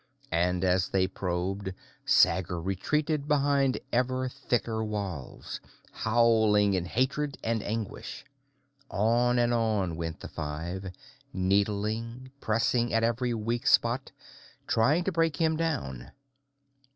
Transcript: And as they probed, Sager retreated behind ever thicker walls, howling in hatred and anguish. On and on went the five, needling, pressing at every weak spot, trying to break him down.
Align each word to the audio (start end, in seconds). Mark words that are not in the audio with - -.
And 0.31 0.63
as 0.63 0.89
they 0.89 1.05
probed, 1.05 1.73
Sager 2.05 2.59
retreated 2.59 3.27
behind 3.27 3.79
ever 3.93 4.27
thicker 4.27 4.83
walls, 4.83 5.61
howling 5.91 6.73
in 6.73 6.85
hatred 6.85 7.37
and 7.43 7.61
anguish. 7.61 8.25
On 8.89 9.37
and 9.37 9.53
on 9.53 9.95
went 9.95 10.21
the 10.21 10.27
five, 10.27 10.91
needling, 11.33 12.31
pressing 12.41 12.91
at 12.91 13.03
every 13.03 13.35
weak 13.35 13.67
spot, 13.67 14.11
trying 14.65 15.03
to 15.03 15.11
break 15.11 15.37
him 15.37 15.55
down. 15.55 16.09